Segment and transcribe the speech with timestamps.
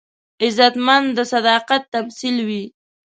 [0.41, 2.63] غیرتمند د صداقت تمثیل وي